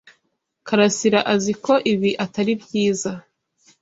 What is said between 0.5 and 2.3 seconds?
Karasira azi ko ibi